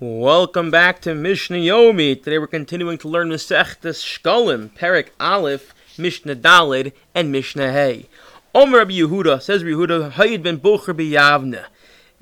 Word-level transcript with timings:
Welcome 0.00 0.70
back 0.70 1.00
to 1.00 1.14
Mishnah 1.16 1.56
Yomi. 1.56 2.22
Today 2.22 2.38
we're 2.38 2.46
continuing 2.46 2.98
to 2.98 3.08
learn 3.08 3.30
Masechtas 3.30 4.00
Shkolim, 4.00 4.70
Perik 4.70 5.08
Aleph, 5.18 5.74
Mishnah 5.98 6.36
Dalid, 6.36 6.92
and 7.16 7.32
Mishnah 7.32 7.72
Hey. 7.72 8.08
Omer 8.54 8.78
Rabbi 8.78 8.92
Yehuda 8.92 9.42
says 9.42 9.64
Yehuda 9.64 10.12
Hayid 10.12 10.44
ben 10.44 10.58
Bucher 10.58 10.94
Yavne. 10.94 11.64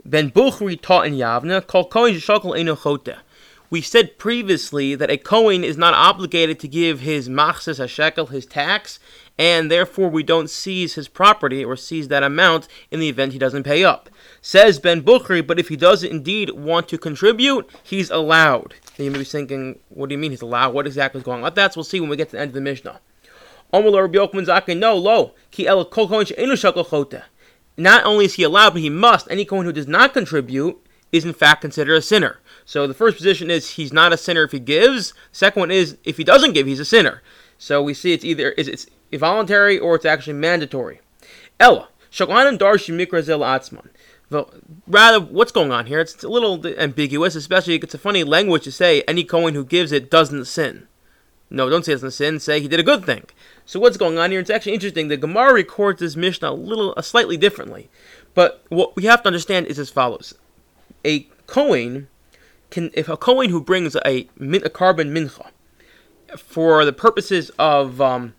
Ben 0.07 0.31
Buchri 0.31 0.81
taught 0.81 1.07
in 1.07 1.13
Yavne, 1.17 1.67
Kol 1.67 1.85
Kohen 1.85 2.15
Shakal 2.15 2.59
Enochote. 2.59 3.19
We 3.69 3.83
said 3.83 4.19
previously 4.19 4.95
that 4.95 5.11
a 5.11 5.17
Kohen 5.17 5.65
is 5.65 5.77
not 5.77 5.95
obligated 5.95 6.61
to 6.61 6.69
give 6.69 7.01
his 7.01 7.29
machzes 7.29 7.87
shekel, 7.89 8.27
his 8.27 8.47
tax, 8.47 9.01
and 9.39 9.71
therefore 9.71 10.09
we 10.09 10.23
don't 10.23 10.49
seize 10.49 10.95
his 10.95 11.09
property 11.09 11.65
or 11.65 11.77
seize 11.77 12.09
that 12.09 12.23
amount 12.23 12.69
in 12.91 13.01
the 13.01 13.09
event 13.09 13.33
he 13.33 13.39
doesn't 13.39 13.65
pay 13.65 13.85
up. 13.85 14.09
Says 14.41 14.79
Ben 14.79 15.03
Bukhari, 15.03 15.45
but 15.45 15.59
if 15.59 15.69
he 15.69 15.77
does 15.77 16.05
indeed 16.05 16.51
want 16.51 16.89
to 16.89 16.99
contribute, 16.99 17.69
he's 17.83 18.11
allowed. 18.11 18.75
And 18.97 19.05
you 19.05 19.11
may 19.11 19.19
be 19.19 19.25
thinking, 19.25 19.79
what 19.89 20.09
do 20.09 20.15
you 20.15 20.19
mean 20.19 20.31
he's 20.31 20.43
allowed? 20.43 20.73
What 20.73 20.87
exactly 20.87 21.19
is 21.19 21.25
going 21.25 21.45
on? 21.45 21.53
That's 21.55 21.77
we'll 21.77 21.85
see 21.85 22.01
when 22.01 22.09
we 22.09 22.17
get 22.17 22.31
to 22.31 22.37
the 22.37 22.43
end 22.43 22.51
of 22.51 22.55
the 22.55 22.61
Mishnah. 22.61 23.01
No, 23.73 24.97
lo, 24.97 25.35
Not 27.79 28.05
only 28.05 28.25
is 28.25 28.35
he 28.35 28.43
allowed, 28.45 28.73
but 28.73 28.81
he 28.81 28.91
must. 28.91 29.31
Any 29.31 29.45
Kohen 29.45 29.67
who 29.67 29.73
does 29.73 29.89
not 29.89 30.15
contribute 30.15 30.86
is 31.13 31.25
in 31.25 31.33
fact 31.33 31.61
considered 31.61 31.95
a 31.95 32.03
sinner. 32.03 32.41
So 32.65 32.87
the 32.87 32.95
first 32.95 33.17
position 33.17 33.51
is 33.51 33.71
he's 33.71 33.93
not 33.93 34.13
a 34.13 34.17
sinner 34.17 34.43
if 34.43 34.53
he 34.53 34.59
gives. 34.59 35.15
Second 35.33 35.61
one 35.61 35.71
is 35.71 35.97
if 36.05 36.17
he 36.17 36.25
doesn't 36.25 36.53
give, 36.53 36.67
he's 36.67 36.81
a 36.81 36.85
sinner. 36.85 37.23
So 37.59 37.83
we 37.83 37.95
see 37.95 38.13
it's 38.13 38.25
either 38.25 38.51
is 38.53 38.69
it's 38.69 38.87
voluntary 39.13 39.79
or 39.79 39.95
it's 39.95 40.05
actually 40.05 40.35
mandatory. 40.35 41.01
Ella, 41.59 41.89
Shakwanim 42.11 42.59
Darshi 42.59 42.95
Mikrazel 42.95 43.41
Atzman. 43.41 43.89
Rather, 44.87 45.21
what's 45.21 45.53
going 45.53 45.71
on 45.71 45.87
here? 45.87 46.01
It's 46.01 46.23
a 46.25 46.29
little 46.29 46.67
ambiguous, 46.67 47.37
especially 47.37 47.77
it's 47.77 47.95
a 47.95 47.99
funny 47.99 48.25
language 48.25 48.65
to 48.65 48.73
say 48.73 49.03
any 49.03 49.23
Kohen 49.23 49.55
who 49.55 49.65
gives 49.65 49.93
it 49.93 50.11
doesn't 50.11 50.47
sin. 50.47 50.89
No, 51.49 51.71
don't 51.71 51.85
say 51.85 51.93
doesn't 51.93 52.11
sin. 52.11 52.41
Say 52.41 52.61
he 52.61 52.67
did 52.67 52.81
a 52.81 52.83
good 52.83 53.05
thing. 53.05 53.25
So 53.65 53.79
what's 53.79 53.97
going 53.97 54.19
on 54.19 54.33
here? 54.33 54.41
It's 54.41 54.51
actually 54.51 54.75
interesting. 54.75 55.07
The 55.07 55.17
Gemara 55.17 55.55
records 55.55 56.01
this 56.01 56.17
Mishnah 56.17 56.51
a 56.51 56.53
little, 56.53 56.93
a 56.97 57.05
slightly 57.05 57.37
differently. 57.37 57.89
But 58.35 58.65
what 58.69 58.97
we 58.97 59.05
have 59.05 59.23
to 59.23 59.29
understand 59.29 59.67
is 59.67 59.79
as 59.79 59.89
follows: 59.89 60.35
A 61.07 61.29
Kohen 61.47 62.09
can, 62.71 62.91
if 62.93 63.09
a 63.09 63.17
Kohen 63.17 63.51
who 63.51 63.61
brings 63.61 63.95
a, 63.95 64.01
a 64.05 64.25
korban 64.71 65.13
mincha 65.13 65.51
for 66.37 66.85
the 66.85 66.93
purposes 66.93 67.51
of 67.59 68.01
um, 68.01 68.35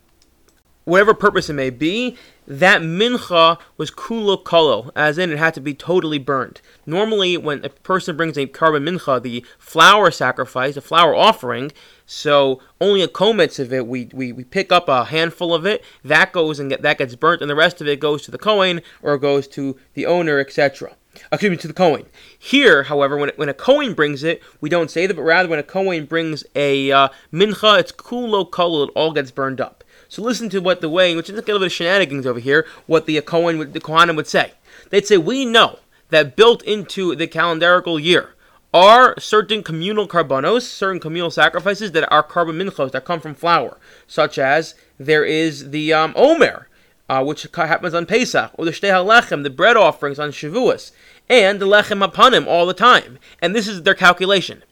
whatever 0.84 1.14
purpose 1.14 1.50
it 1.50 1.54
may 1.54 1.70
be, 1.70 2.18
that 2.48 2.82
mincha 2.82 3.58
was 3.76 3.92
kulo 3.92 4.42
kolo, 4.42 4.90
as 4.96 5.18
in 5.18 5.32
it 5.32 5.38
had 5.38 5.54
to 5.54 5.62
be 5.62 5.74
totally 5.74 6.18
burned. 6.18 6.62
Normally, 6.86 7.36
when 7.36 7.64
a 7.66 7.70
person 7.70 8.16
brings 8.16 8.38
a 8.38 8.48
korban 8.48 8.88
mincha, 8.88 9.22
the 9.22 9.46
flour 9.60 10.12
sacrifice, 10.12 10.76
the 10.76 10.82
flour 10.82 11.14
offering, 11.14 11.72
so 12.06 12.62
only 12.80 13.02
a 13.02 13.08
kometz 13.08 13.60
of 13.60 13.74
it, 13.74 13.86
we, 13.86 14.10
we, 14.14 14.32
we 14.32 14.46
pick 14.46 14.72
up 14.72 14.88
a 14.88 15.06
handful 15.06 15.54
of 15.54 15.66
it, 15.66 15.84
that 16.06 16.32
goes 16.32 16.60
and 16.60 16.70
get, 16.70 16.82
that 16.84 16.98
gets 16.98 17.16
burnt, 17.16 17.42
and 17.42 17.50
the 17.50 17.56
rest 17.56 17.82
of 17.82 17.88
it 17.88 18.00
goes 18.00 18.22
to 18.24 18.32
the 18.32 18.38
Kohen 18.38 18.82
or 19.02 19.18
goes 19.18 19.48
to 19.50 19.78
the 19.94 20.06
owner, 20.06 20.40
etc. 20.40 20.96
Excuse 21.32 21.52
me, 21.52 21.58
to 21.58 21.68
the 21.68 21.74
Kohen. 21.74 22.06
Here, 22.38 22.84
however, 22.84 23.18
when, 23.18 23.32
when 23.36 23.50
a 23.50 23.54
Kohen 23.54 23.94
brings 23.94 24.24
it, 24.24 24.42
we 24.62 24.70
don't 24.70 24.92
say 24.92 25.08
that, 25.08 25.16
but 25.16 25.24
rather 25.24 25.50
when 25.50 25.60
a 25.60 25.64
Kohen 25.64 26.06
brings 26.06 26.44
a 26.56 26.92
uh, 26.92 27.10
mincha, 27.32 27.80
it's 27.80 27.92
kulo 27.92 28.50
kolo, 28.50 28.84
it 28.84 28.92
all 28.96 29.12
gets 29.12 29.32
burned 29.32 29.62
up. 29.62 29.84
So 30.10 30.22
listen 30.22 30.50
to 30.50 30.60
what 30.60 30.82
the 30.82 30.90
way, 30.90 31.16
which 31.16 31.30
is 31.30 31.38
a 31.38 31.42
little 31.42 31.60
bit 31.60 31.66
of 31.66 31.72
shenanigans 31.72 32.26
over 32.26 32.40
here, 32.40 32.66
what 32.86 33.06
the 33.06 33.20
Kohen, 33.22 33.58
would, 33.58 33.74
the 33.74 33.80
Kohanim 33.80 34.16
would 34.16 34.28
say. 34.28 34.54
They'd 34.90 35.06
say, 35.06 35.18
we 35.18 35.46
know 35.46 35.80
that 36.10 36.36
built 36.36 36.64
into 36.64 37.16
the 37.16 37.28
calendarical 37.28 38.02
year 38.02 38.36
are 38.74 39.20
certain 39.20 39.64
communal 39.64 40.08
karbanos, 40.08 40.62
certain 40.62 41.00
communal 41.00 41.32
sacrifices 41.32 41.92
that 41.94 42.10
are 42.12 42.24
korban 42.24 42.62
minchos 42.62 42.92
that 42.92 43.06
come 43.06 43.20
from 43.20 43.34
flour, 43.34 43.78
such 44.06 44.38
as 44.38 44.76
there 45.00 45.26
is 45.26 45.72
the 45.72 45.94
um, 45.94 46.14
omer, 46.16 46.67
uh, 47.10 47.24
which 47.24 47.48
happens 47.54 47.94
on 47.94 48.06
Pesach, 48.06 48.52
or 48.56 48.66
the 48.66 48.72
shtei 48.72 48.90
halechem, 48.90 49.44
the 49.44 49.50
bread 49.50 49.78
offerings 49.78 50.20
on 50.20 50.32
Shavuos, 50.32 50.92
and 51.30 51.60
the 51.60 51.66
lechem 51.68 52.06
apanim 52.06 52.48
all 52.48 52.66
the 52.66 52.74
time. 52.74 53.20
And 53.42 53.56
this 53.56 53.68
is 53.68 53.84
their 53.84 53.94
calculation 53.94 54.64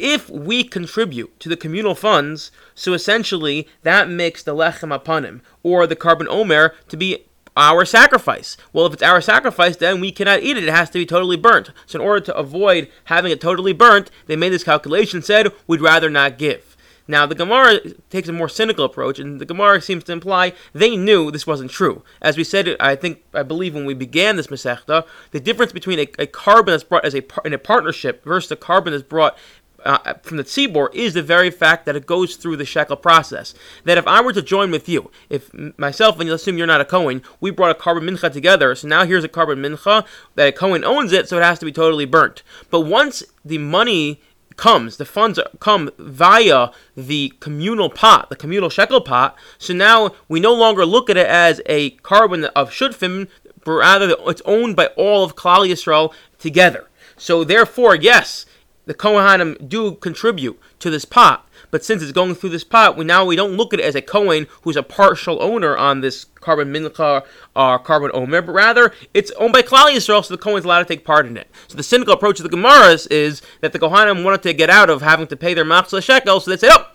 if 0.00 0.30
we 0.30 0.64
contribute 0.64 1.38
to 1.40 1.48
the 1.48 1.56
communal 1.56 1.94
funds, 1.94 2.50
so 2.74 2.94
essentially 2.94 3.68
that 3.82 4.08
makes 4.08 4.42
the 4.42 4.54
lechem 4.54 4.96
apanim 4.96 5.42
or 5.62 5.86
the 5.86 5.96
korban 5.96 6.26
omer 6.28 6.74
to 6.88 6.96
be 6.96 7.24
our 7.56 7.84
sacrifice. 7.84 8.56
Well, 8.72 8.86
if 8.86 8.94
it's 8.94 9.02
our 9.02 9.20
sacrifice, 9.20 9.76
then 9.76 10.00
we 10.00 10.12
cannot 10.12 10.40
eat 10.40 10.56
it. 10.56 10.64
It 10.64 10.70
has 10.70 10.88
to 10.90 10.98
be 10.98 11.04
totally 11.04 11.36
burnt. 11.36 11.70
So, 11.84 12.00
in 12.00 12.06
order 12.06 12.24
to 12.26 12.36
avoid 12.36 12.88
having 13.04 13.32
it 13.32 13.40
totally 13.40 13.72
burnt, 13.72 14.10
they 14.26 14.36
made 14.36 14.52
this 14.52 14.64
calculation. 14.64 15.20
Said 15.20 15.52
we'd 15.66 15.80
rather 15.82 16.08
not 16.08 16.38
give. 16.38 16.69
Now, 17.08 17.26
the 17.26 17.34
Gemara 17.34 17.80
takes 18.08 18.28
a 18.28 18.32
more 18.32 18.48
cynical 18.48 18.84
approach, 18.84 19.18
and 19.18 19.40
the 19.40 19.44
Gemara 19.44 19.80
seems 19.80 20.04
to 20.04 20.12
imply 20.12 20.52
they 20.72 20.96
knew 20.96 21.30
this 21.30 21.46
wasn't 21.46 21.70
true. 21.70 22.02
As 22.22 22.36
we 22.36 22.44
said, 22.44 22.76
I 22.78 22.94
think, 22.94 23.22
I 23.34 23.42
believe 23.42 23.74
when 23.74 23.84
we 23.84 23.94
began 23.94 24.36
this 24.36 24.46
Masechta, 24.46 25.06
the 25.32 25.40
difference 25.40 25.72
between 25.72 25.98
a, 25.98 26.02
a 26.18 26.26
korban 26.26 26.66
that's 26.66 26.84
brought 26.84 27.04
as 27.04 27.14
a 27.14 27.22
in 27.44 27.52
a 27.52 27.58
partnership 27.58 28.24
versus 28.24 28.50
a 28.50 28.56
korban 28.56 28.90
that's 28.90 29.02
brought 29.02 29.36
uh, 29.84 30.14
from 30.22 30.36
the 30.36 30.44
tzibor 30.44 30.92
is 30.94 31.14
the 31.14 31.22
very 31.22 31.50
fact 31.50 31.86
that 31.86 31.96
it 31.96 32.06
goes 32.06 32.36
through 32.36 32.56
the 32.56 32.64
shekel 32.64 32.96
process. 32.96 33.54
That 33.84 33.98
if 33.98 34.06
I 34.06 34.20
were 34.20 34.32
to 34.32 34.42
join 34.42 34.70
with 34.70 34.88
you, 34.88 35.10
if 35.28 35.50
myself 35.78 36.18
and 36.18 36.28
you 36.28 36.34
assume 36.34 36.58
you're 36.58 36.66
not 36.66 36.80
a 36.80 36.84
Kohen, 36.84 37.22
we 37.40 37.50
brought 37.50 37.70
a 37.70 37.78
korban 37.78 38.08
mincha 38.08 38.32
together, 38.32 38.74
so 38.74 38.88
now 38.88 39.04
here's 39.04 39.24
a 39.24 39.28
korban 39.28 39.58
mincha 39.58 40.06
that 40.34 40.48
a 40.48 40.52
Kohen 40.52 40.84
owns 40.84 41.12
it, 41.12 41.28
so 41.28 41.38
it 41.38 41.42
has 41.42 41.58
to 41.60 41.64
be 41.64 41.72
totally 41.72 42.04
burnt. 42.04 42.42
But 42.70 42.80
once 42.80 43.22
the 43.44 43.58
money 43.58 44.20
comes, 44.60 44.98
the 44.98 45.06
funds 45.06 45.40
come 45.58 45.90
via 45.98 46.68
the 46.94 47.32
communal 47.40 47.88
pot, 47.88 48.28
the 48.28 48.36
communal 48.36 48.68
shekel 48.68 49.00
pot, 49.00 49.34
so 49.58 49.72
now 49.72 50.10
we 50.28 50.38
no 50.38 50.52
longer 50.52 50.84
look 50.84 51.08
at 51.08 51.16
it 51.16 51.26
as 51.26 51.62
a 51.64 51.92
korban 52.02 52.44
of 52.54 52.70
shutfim, 52.70 53.26
but 53.64 53.72
rather 53.72 54.14
it's 54.26 54.42
owned 54.44 54.76
by 54.76 54.86
all 54.98 55.24
of 55.24 55.34
Klal 55.34 55.66
Yisrael 55.66 56.12
together. 56.38 56.88
So 57.16 57.42
therefore, 57.42 57.94
yes, 57.96 58.44
the 58.84 58.94
Kohanim 58.94 59.66
do 59.66 59.94
contribute 59.94 60.60
to 60.78 60.90
this 60.90 61.06
pot, 61.06 61.48
but 61.70 61.84
since 61.84 62.02
it's 62.02 62.12
going 62.12 62.34
through 62.34 62.50
this 62.50 62.64
pot, 62.64 62.96
we 62.96 63.04
now 63.04 63.24
we 63.24 63.36
don't 63.36 63.56
look 63.56 63.72
at 63.72 63.80
it 63.80 63.84
as 63.84 63.94
a 63.94 64.02
Cohen 64.02 64.46
who's 64.62 64.76
a 64.76 64.82
partial 64.82 65.42
owner 65.42 65.76
on 65.76 66.00
this 66.00 66.26
korban 66.40 66.70
mincha 66.70 67.22
uh, 67.54 67.70
or 67.72 67.78
korban 67.78 68.10
omer, 68.14 68.42
but 68.42 68.52
rather 68.52 68.92
it's 69.14 69.30
owned 69.32 69.52
by 69.52 69.62
Klal 69.62 69.92
Yisrael, 69.92 70.24
so 70.24 70.34
the 70.34 70.38
Kohen's 70.38 70.64
allowed 70.64 70.80
to 70.80 70.84
take 70.84 71.04
part 71.04 71.26
in 71.26 71.36
it. 71.36 71.50
So 71.68 71.76
the 71.76 71.82
cynical 71.82 72.14
approach 72.14 72.40
of 72.40 72.50
the 72.50 72.56
Gemaras 72.56 73.06
is 73.10 73.42
that 73.60 73.72
the 73.72 73.78
Kohanim 73.78 74.24
wanted 74.24 74.42
to 74.42 74.52
get 74.52 74.70
out 74.70 74.90
of 74.90 75.02
having 75.02 75.26
to 75.28 75.36
pay 75.36 75.54
their 75.54 75.64
machzah 75.64 76.02
shekel, 76.02 76.40
so 76.40 76.50
they 76.50 76.56
said, 76.56 76.70
oh, 76.72 76.86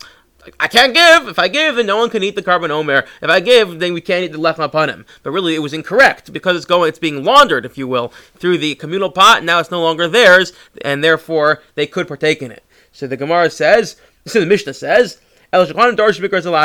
I 0.60 0.68
can't 0.68 0.94
give. 0.94 1.28
If 1.28 1.38
I 1.38 1.48
give, 1.48 1.76
then 1.76 1.86
no 1.86 1.96
one 1.96 2.10
can 2.10 2.22
eat 2.22 2.36
the 2.36 2.42
korban 2.42 2.70
omer. 2.70 3.04
If 3.20 3.30
I 3.30 3.40
give, 3.40 3.80
then 3.80 3.92
we 3.92 4.00
can't 4.00 4.24
eat 4.24 4.32
the 4.32 4.38
lechem 4.38 4.68
apanim. 4.68 5.04
But 5.22 5.32
really, 5.32 5.54
it 5.54 5.60
was 5.60 5.72
incorrect 5.72 6.32
because 6.32 6.56
it's 6.56 6.64
going, 6.64 6.88
it's 6.88 6.98
being 6.98 7.24
laundered, 7.24 7.66
if 7.66 7.76
you 7.76 7.88
will, 7.88 8.08
through 8.36 8.58
the 8.58 8.76
communal 8.76 9.10
pot. 9.10 9.38
And 9.38 9.46
now 9.46 9.58
it's 9.58 9.70
no 9.70 9.82
longer 9.82 10.08
theirs, 10.08 10.52
and 10.82 11.02
therefore 11.02 11.62
they 11.74 11.86
could 11.86 12.06
partake 12.06 12.42
in 12.42 12.52
it. 12.52 12.62
So 12.92 13.06
the 13.06 13.16
Gemara 13.16 13.50
says, 13.50 13.96
so 14.26 14.40
the 14.40 14.46
Mishnah 14.46 14.74
says, 14.74 15.20
El 15.52 15.66
Shulchan 15.66 15.96
Darsh 15.96 16.18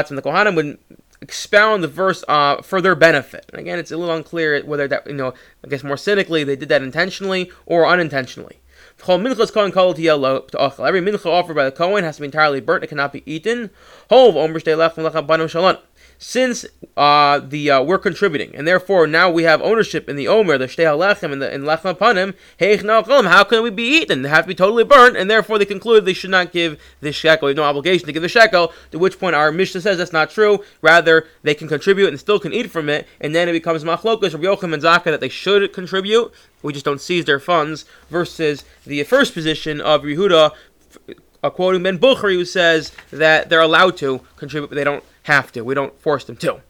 and 0.10 0.18
the 0.18 0.22
Kohanim 0.22 0.56
would 0.56 0.78
expound 1.22 1.84
the 1.84 1.88
verse 1.88 2.24
uh, 2.28 2.62
for 2.62 2.82
their 2.82 2.96
benefit. 2.96 3.46
And 3.50 3.60
again, 3.60 3.78
it's 3.78 3.92
a 3.92 3.98
little 3.98 4.16
unclear 4.16 4.62
whether 4.64 4.88
that, 4.88 5.06
you 5.06 5.14
know, 5.14 5.34
I 5.64 5.68
guess 5.68 5.84
more 5.84 5.98
cynically, 5.98 6.44
they 6.44 6.56
did 6.56 6.70
that 6.70 6.82
intentionally 6.82 7.52
or 7.66 7.86
unintentionally. 7.86 8.61
Every 9.08 9.32
mincha 11.02 11.26
offered 11.26 11.56
by 11.56 11.66
the 11.66 11.72
Kohen 11.72 12.04
has 12.04 12.16
to 12.18 12.22
be 12.22 12.26
entirely 12.26 12.62
burnt, 12.62 12.84
it 12.84 12.88
cannot 12.88 13.14
be 13.14 13.24
eaten 13.26 13.72
since 16.24 16.68
uh, 16.96 17.40
the 17.40 17.72
uh, 17.72 17.82
we're 17.82 17.98
contributing, 17.98 18.56
and 18.56 18.68
therefore 18.68 19.08
now 19.08 19.32
we 19.32 19.42
have 19.42 19.60
ownership 19.60 20.08
in 20.08 20.16
the 20.16 20.28
Omer, 20.28 20.56
the 20.60 20.68
Shtei 20.68 20.86
HaLechem, 20.86 21.34
and 21.34 21.42
the 21.42 21.52
in 21.52 21.64
Lechem 21.64 21.98
Apanim, 21.98 23.28
how 23.28 23.44
can 23.44 23.64
we 23.64 23.72
be 23.72 23.84
eaten? 23.84 24.22
They 24.22 24.30
have 24.30 24.44
to 24.44 24.50
be 24.50 24.54
totally 24.54 24.84
burnt, 24.84 25.18
and 25.18 25.32
therefore 25.32 25.58
they 25.58 25.66
conclude 25.66 26.06
they 26.06 26.14
should 26.14 26.30
not 26.30 26.52
give 26.52 26.80
the 27.02 27.12
shekel. 27.12 27.47
We 27.47 27.52
have 27.52 27.58
no 27.58 27.64
obligation 27.64 28.06
to 28.06 28.14
give 28.14 28.22
the 28.22 28.30
shekel, 28.30 28.72
to 28.92 29.00
which 29.00 29.20
point 29.20 29.36
our 29.36 29.52
Mishnah 29.52 29.82
says 29.82 29.97
that's 29.97 30.14
not 30.14 30.30
true. 30.30 30.64
Rather, 30.84 31.26
they 31.42 31.56
can 31.56 31.68
contribute 31.68 32.09
and 32.09 32.20
still 32.20 32.40
can 32.40 32.54
eat 32.54 32.70
from 32.70 32.88
it, 32.88 33.08
and 33.20 33.34
then 33.34 33.50
it 33.50 33.54
becomes 33.54 33.84
machlokas, 33.84 34.34
Rabbi 34.34 34.46
Yochanan 34.46 34.72
ben 34.72 34.82
Zakkai, 34.82 35.06
that 35.06 35.22
they 35.22 35.30
should 35.30 35.74
contribute. 35.74 36.32
We 36.61 36.73
just 36.73 36.85
don't 36.85 37.02
seize 37.02 37.25
their 37.25 37.40
funds, 37.40 37.85
versus 38.09 38.63
the 38.85 39.03
first 39.03 39.34
position 39.34 39.81
of 39.81 40.03
Yehuda, 40.03 40.52
uh, 41.43 41.49
quoting 41.49 41.84
Ben 41.84 41.97
Bukhari, 41.97 42.35
who 42.35 42.46
says 42.46 42.91
that 43.11 43.49
they're 43.49 43.61
allowed 43.61 43.97
to 43.97 44.22
contribute, 44.35 44.67
but 44.69 44.75
they 44.75 44.84
don't 44.84 45.03
have 45.23 45.52
to. 45.53 45.63
We 45.63 45.73
don't 45.73 45.99
force 45.99 46.23
them 46.25 46.37
to. 46.37 46.61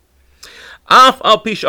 Af 0.90 1.22
al 1.24 1.40
pish 1.40 1.64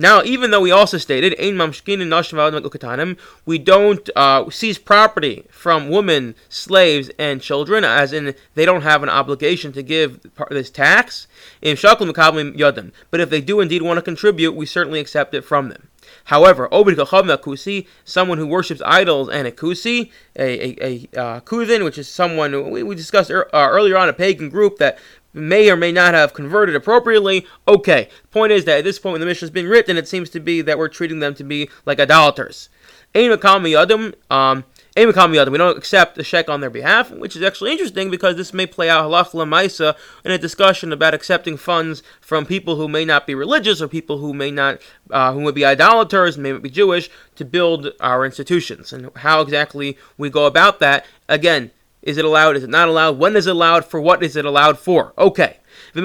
Now, 0.00 0.22
even 0.22 0.50
though 0.50 0.62
we 0.62 0.70
also 0.70 0.96
stated, 0.96 1.38
Ein 1.38 1.56
mamshkin 1.56 2.00
and 2.00 3.16
we 3.44 3.58
don't 3.58 4.10
uh, 4.16 4.48
seize 4.48 4.78
property 4.78 5.44
from 5.50 5.90
women, 5.90 6.34
slaves, 6.48 7.10
and 7.18 7.42
children, 7.42 7.84
as 7.84 8.14
in 8.14 8.34
they 8.54 8.64
don't 8.64 8.80
have 8.80 9.02
an 9.02 9.10
obligation 9.10 9.72
to 9.72 9.82
give 9.82 10.20
this 10.48 10.70
tax. 10.70 11.26
But 11.60 13.20
if 13.20 13.28
they 13.28 13.40
do 13.42 13.60
indeed 13.60 13.82
want 13.82 13.98
to 13.98 14.02
contribute, 14.02 14.52
we 14.52 14.64
certainly 14.64 15.00
accept 15.00 15.34
it 15.34 15.44
from 15.44 15.68
them. 15.68 15.88
However, 16.24 16.68
Obed 16.72 16.96
Kusi, 16.96 17.86
someone 18.04 18.38
who 18.38 18.46
worships 18.46 18.82
idols, 18.84 19.28
and 19.28 19.46
a 19.46 19.52
Kusi, 19.52 20.10
a, 20.36 20.42
a, 20.42 21.08
a 21.14 21.20
uh, 21.20 21.40
Kuthin, 21.40 21.84
which 21.84 21.98
is 21.98 22.08
someone 22.08 22.70
we, 22.70 22.82
we 22.82 22.94
discussed 22.94 23.30
er, 23.30 23.54
uh, 23.54 23.68
earlier 23.68 23.96
on, 23.96 24.08
a 24.08 24.12
pagan 24.12 24.48
group 24.48 24.78
that 24.78 24.98
may 25.32 25.70
or 25.70 25.76
may 25.76 25.92
not 25.92 26.14
have 26.14 26.34
converted 26.34 26.74
appropriately. 26.74 27.46
Okay. 27.68 28.08
Point 28.30 28.52
is 28.52 28.64
that 28.64 28.78
at 28.78 28.84
this 28.84 28.98
point 28.98 29.12
when 29.12 29.20
the 29.20 29.26
Mishnah 29.26 29.46
is 29.46 29.50
being 29.50 29.68
written, 29.68 29.96
it 29.96 30.08
seems 30.08 30.30
to 30.30 30.40
be 30.40 30.60
that 30.62 30.78
we're 30.78 30.88
treating 30.88 31.20
them 31.20 31.34
to 31.34 31.44
be 31.44 31.68
like 31.86 32.00
idolaters. 32.00 32.68
Um, 33.14 34.64
we 34.96 35.12
don't 35.12 35.78
accept 35.78 36.14
the 36.14 36.24
shek 36.24 36.48
on 36.48 36.60
their 36.60 36.70
behalf, 36.70 37.10
which 37.10 37.34
is 37.34 37.42
actually 37.42 37.72
interesting 37.72 38.10
because 38.10 38.36
this 38.36 38.52
may 38.52 38.66
play 38.66 38.88
out 38.88 39.04
halach 39.04 39.96
in 40.24 40.30
a 40.30 40.38
discussion 40.38 40.92
about 40.92 41.14
accepting 41.14 41.56
funds 41.56 42.02
from 42.20 42.46
people 42.46 42.76
who 42.76 42.88
may 42.88 43.04
not 43.04 43.26
be 43.26 43.34
religious 43.34 43.80
or 43.80 43.88
people 43.88 44.18
who 44.18 44.32
may 44.34 44.50
not, 44.50 44.80
uh, 45.10 45.32
who 45.32 45.40
would 45.40 45.54
be 45.54 45.64
idolaters, 45.64 46.38
may 46.38 46.52
not 46.52 46.62
be 46.62 46.70
Jewish, 46.70 47.10
to 47.36 47.44
build 47.44 47.92
our 48.00 48.24
institutions 48.24 48.92
and 48.92 49.10
how 49.16 49.40
exactly 49.40 49.96
we 50.16 50.30
go 50.30 50.46
about 50.46 50.80
that. 50.80 51.04
Again, 51.28 51.70
is 52.02 52.16
it 52.16 52.24
allowed? 52.24 52.56
Is 52.56 52.64
it 52.64 52.70
not 52.70 52.88
allowed? 52.88 53.18
When 53.18 53.36
is 53.36 53.46
it 53.46 53.54
allowed? 53.54 53.84
For 53.84 54.00
what 54.00 54.22
is 54.22 54.36
it 54.36 54.44
allowed 54.44 54.78
for? 54.78 55.12
Okay. 55.18 55.58
A, 55.94 56.02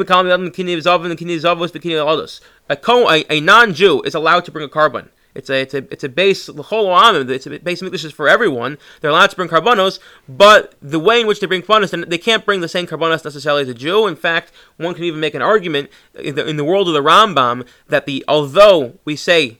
a, 3.30 3.40
non-Jew 3.40 4.02
is 4.02 4.16
allowed 4.16 4.46
to 4.46 4.52
bring 4.52 4.66
a 4.66 4.70
korban. 4.70 5.10
It's 5.36 5.50
a 5.50 5.62
it's 5.62 5.74
a 5.74 5.78
it's 5.92 6.04
a 6.04 6.10
beis 6.10 6.50
It's 7.30 7.46
a 7.46 7.50
beis 7.60 7.84
mikdash 7.84 8.14
for 8.14 8.30
everyone. 8.30 8.78
They're 9.02 9.12
allowed 9.12 9.32
to 9.32 9.36
bring 9.36 9.50
karbanos, 9.50 10.00
but 10.30 10.76
the 10.82 11.00
way 11.00 11.20
in 11.22 11.28
which 11.28 11.42
they 11.42 11.46
bring 11.46 11.62
karbanos, 11.62 12.10
they 12.10 12.18
can't 12.18 12.46
bring 12.46 12.62
the 12.62 12.70
same 12.70 12.88
karbanos 12.88 13.26
necessarily 13.26 13.64
as 13.64 13.70
a 13.70 13.74
Jew. 13.74 14.08
In 14.08 14.16
fact, 14.16 14.54
one 14.78 14.96
can 14.96 15.04
even 15.04 15.20
make 15.20 15.36
an 15.36 15.42
argument 15.42 15.90
in 16.18 16.36
the, 16.36 16.48
in 16.48 16.56
the 16.56 16.64
world 16.64 16.88
of 16.88 16.94
the 16.94 17.04
Rambam 17.04 17.68
that 17.90 18.06
the 18.06 18.24
although 18.30 18.98
we 19.04 19.18
say 19.18 19.60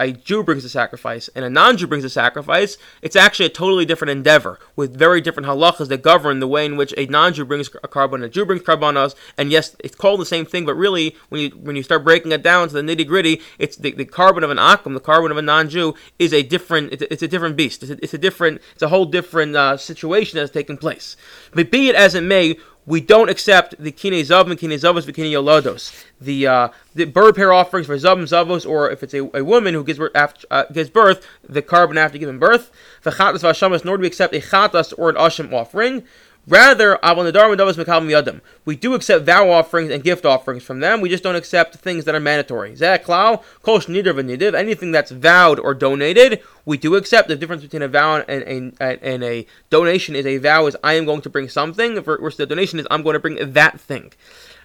a 0.00 0.12
Jew 0.12 0.42
brings 0.42 0.64
a 0.64 0.68
sacrifice 0.68 1.28
and 1.34 1.44
a 1.44 1.50
non-Jew 1.50 1.86
brings 1.86 2.04
a 2.04 2.10
sacrifice, 2.10 2.76
it's 3.02 3.16
actually 3.16 3.46
a 3.46 3.50
totally 3.50 3.84
different 3.84 4.10
endeavor 4.10 4.58
with 4.76 4.96
very 4.96 5.20
different 5.20 5.48
halachas 5.48 5.88
that 5.88 6.02
govern 6.02 6.40
the 6.40 6.48
way 6.48 6.66
in 6.66 6.76
which 6.76 6.92
a 6.96 7.06
non-Jew 7.06 7.44
brings 7.44 7.70
a 7.82 7.88
and 8.02 8.24
a 8.24 8.28
Jew 8.28 8.44
brings 8.44 8.62
karbanos. 8.62 9.14
And 9.38 9.50
yes, 9.50 9.76
it's 9.80 9.94
called 9.94 10.20
the 10.20 10.26
same 10.26 10.44
thing, 10.44 10.64
but 10.64 10.74
really, 10.74 11.16
when 11.28 11.40
you 11.40 11.50
when 11.50 11.76
you 11.76 11.82
start 11.82 12.04
breaking 12.04 12.32
it 12.32 12.42
down 12.42 12.68
to 12.68 12.74
the 12.74 12.82
nitty 12.82 13.06
gritty, 13.06 13.40
it's 13.58 13.76
the, 13.76 13.92
the 13.92 14.04
korban 14.04 14.42
of 14.42 14.50
an 14.50 14.58
akum, 14.58 14.94
the 14.94 15.00
korban 15.00 15.30
of 15.30 15.36
a 15.36 15.42
non-Jew, 15.42 15.94
is 16.18 16.32
a 16.32 16.42
different. 16.42 16.92
It's 16.92 17.02
a, 17.02 17.12
it's 17.12 17.22
a 17.22 17.28
different 17.28 17.56
beast. 17.56 17.82
It's 17.82 17.92
a, 17.92 18.02
it's 18.02 18.14
a, 18.14 18.18
different. 18.18 18.60
It's 18.72 18.82
a 18.82 18.88
whole 18.88 19.04
different 19.04 19.54
uh, 19.56 19.76
situation 19.76 20.38
that's 20.38 20.50
taking 20.50 20.76
place. 20.76 21.16
But 21.52 21.70
be 21.70 21.88
it 21.88 21.94
as 21.94 22.14
it 22.14 22.22
may, 22.22 22.56
we 22.84 23.00
don't 23.00 23.30
accept 23.30 23.74
the 23.78 23.92
kine 23.92 24.14
zav 24.14 24.50
and 24.50 24.58
kine 24.58 24.70
zavos 24.70 25.04
v'kine 25.04 25.30
yolodos, 25.30 26.04
the 26.20 26.46
uh, 26.46 26.68
the 26.94 27.04
bird 27.04 27.36
pair 27.36 27.52
offerings 27.52 27.86
for 27.86 27.96
zav 27.96 28.18
and 28.18 28.26
zavos, 28.26 28.68
or 28.68 28.90
if 28.90 29.02
it's 29.02 29.14
a, 29.14 29.28
a 29.36 29.44
woman 29.44 29.74
who 29.74 29.84
gives 29.84 29.98
birth, 29.98 30.12
after, 30.14 30.46
uh, 30.50 30.64
gives 30.72 30.90
birth, 30.90 31.26
the 31.48 31.62
korban 31.62 31.96
after 31.96 32.18
giving 32.18 32.38
birth. 32.38 32.70
V'chatas 33.04 33.42
v'ashamas, 33.42 33.84
nor 33.84 33.96
do 33.96 34.00
we 34.02 34.06
accept 34.06 34.34
a 34.34 34.40
chatas 34.40 34.92
or 34.98 35.10
an 35.10 35.16
asham 35.16 35.52
offering. 35.52 36.02
Rather, 36.48 36.98
we 38.64 38.76
do 38.76 38.94
accept 38.94 39.24
vow 39.24 39.48
offerings 39.48 39.92
and 39.92 40.02
gift 40.02 40.26
offerings 40.26 40.64
from 40.64 40.80
them. 40.80 41.00
We 41.00 41.08
just 41.08 41.22
don't 41.22 41.36
accept 41.36 41.76
things 41.76 42.04
that 42.04 42.16
are 42.16 42.20
mandatory. 42.20 42.74
Anything 42.80 44.90
that's 44.90 45.12
vowed 45.12 45.60
or 45.60 45.74
donated, 45.74 46.42
we 46.64 46.78
do 46.78 46.96
accept. 46.96 47.28
The 47.28 47.36
difference 47.36 47.62
between 47.62 47.82
a 47.82 47.88
vow 47.88 48.16
and, 48.16 48.42
and, 48.42 48.76
and 48.80 49.22
a 49.22 49.46
donation 49.70 50.16
is 50.16 50.26
a 50.26 50.38
vow 50.38 50.66
is 50.66 50.76
I 50.82 50.94
am 50.94 51.04
going 51.04 51.20
to 51.20 51.30
bring 51.30 51.48
something, 51.48 52.00
versus 52.00 52.36
the 52.36 52.46
donation 52.46 52.80
is 52.80 52.88
I'm 52.90 53.04
going 53.04 53.14
to 53.14 53.20
bring 53.20 53.52
that 53.52 53.80
thing. 53.80 54.12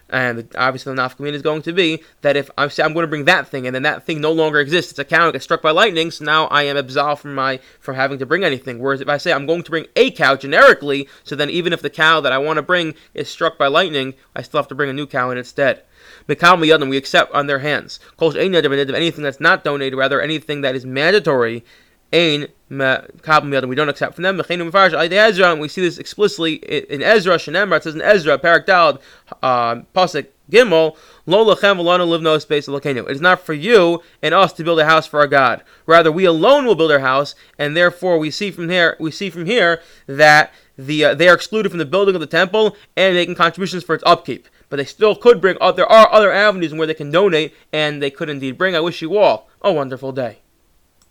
And 0.10 0.48
obviously, 0.56 0.96
the 0.96 1.02
nafkamina 1.02 1.34
is 1.34 1.42
going 1.42 1.62
to 1.64 1.74
be 1.74 2.02
that 2.22 2.38
if 2.38 2.50
I 2.58 2.68
say 2.70 2.84
I'm 2.84 2.94
going 2.94 3.04
to 3.04 3.10
bring 3.10 3.26
that 3.26 3.48
thing, 3.48 3.66
and 3.66 3.76
then 3.76 3.84
that 3.84 4.06
thing 4.06 4.22
no 4.22 4.32
longer 4.32 4.60
exists, 4.60 4.92
it's 4.92 5.00
a 5.00 5.06
cow 5.06 5.32
gets 5.32 5.44
struck 5.44 5.62
by 5.62 5.72
lightning, 5.72 6.12
so 6.12 6.24
now 6.24 6.46
I 6.48 6.64
am 6.64 6.78
absolved 6.78 7.22
from 7.22 7.36
my 7.36 7.60
from 7.80 7.96
having 7.96 8.18
to 8.20 8.26
bring 8.26 8.44
anything. 8.44 8.80
Whereas 8.80 9.02
if 9.02 9.10
I 9.10 9.18
say 9.18 9.34
I'm 9.34 9.46
going 9.46 9.64
to 9.64 9.72
bring 9.72 9.88
a 9.96 10.12
cow 10.12 10.36
generically, 10.36 11.10
so 11.24 11.36
then 11.36 11.50
even 11.50 11.74
if 11.74 11.82
the 11.82 11.90
cow 11.90 12.22
that 12.22 12.32
I 12.32 12.38
want 12.38 12.58
to 12.58 12.62
bring 12.62 12.96
is 13.14 13.30
struck 13.30 13.58
by 13.58 13.68
lightning, 13.68 14.14
I 14.36 14.44
still 14.44 14.60
have 14.60 14.70
to 14.70 14.76
bring 14.76 14.90
a 14.90 14.94
new 14.94 15.08
cow 15.08 15.30
in 15.30 15.38
its 15.38 15.50
stead. 15.50 15.84
Mikal 16.30 16.58
miyadim, 16.58 16.90
we 16.90 16.98
accept 16.98 17.34
on 17.34 17.48
their 17.48 17.60
hands. 17.60 18.00
Anything 18.22 19.24
that's 19.24 19.42
not 19.42 19.64
donated, 19.64 19.98
rather 19.98 20.22
anything 20.22 20.62
that 20.62 20.76
is 20.76 20.86
mandatory, 20.86 21.66
Ain 22.14 22.48
we 22.70 22.78
don't 22.78 23.90
accept 23.90 24.16
from 24.16 24.24
them. 24.24 24.38
We 24.38 25.68
see 25.68 25.82
this 25.82 25.98
explicitly 25.98 26.56
in 26.56 27.02
Ezra. 27.02 27.38
Shenemar 27.38 27.78
it 27.78 27.84
says 27.84 27.96
in 27.96 28.02
Ezra, 28.02 28.38
Parak 28.38 28.66
Dal, 28.66 29.00
uh, 29.42 29.76
Pasuk 29.96 30.28
Gimel, 30.52 30.98
Lo 31.26 31.46
lechem 31.46 31.80
live 31.80 32.22
no 32.22 32.38
space 32.40 32.68
It 32.68 33.12
is 33.12 33.22
not 33.22 33.40
for 33.40 33.54
you 33.54 34.02
and 34.22 34.34
us 34.34 34.54
to 34.54 34.64
build 34.64 34.80
a 34.80 34.86
house 34.86 35.08
for 35.08 35.20
our 35.20 35.28
God. 35.28 35.64
Rather, 35.86 36.12
we 36.12 36.26
alone 36.26 36.66
will 36.66 36.76
build 36.76 36.92
our 36.92 37.00
house, 37.00 37.36
and 37.58 37.76
therefore 37.76 38.18
we 38.18 38.32
see 38.32 38.52
from 38.52 38.70
here 38.70 38.98
we 39.00 39.12
see 39.12 39.30
from 39.30 39.46
here 39.46 39.82
that 40.08 40.54
the 40.78 41.06
uh, 41.06 41.16
they 41.16 41.30
are 41.30 41.36
excluded 41.36 41.70
from 41.70 41.80
the 41.80 41.86
building 41.86 42.16
of 42.16 42.22
the 42.22 42.28
temple 42.28 42.76
and 42.96 43.16
making 43.16 43.36
contributions 43.36 43.84
for 43.84 43.96
its 43.96 44.04
upkeep. 44.06 44.48
But 44.70 44.78
they 44.78 44.86
still 44.86 45.16
could 45.16 45.40
bring. 45.40 45.58
Uh, 45.62 45.72
there 45.72 45.90
are 45.90 46.12
other 46.12 46.32
avenues 46.32 46.74
where 46.74 46.88
they 46.88 46.94
can 46.94 47.12
donate, 47.12 47.54
and 47.72 48.02
they 48.02 48.12
could 48.12 48.30
indeed 48.30 48.58
bring. 48.58 48.76
I 48.76 48.82
wish 48.82 49.02
you 49.02 49.18
all 49.18 49.50
a 49.62 49.72
wonderful 49.72 50.12
day. 50.12 50.40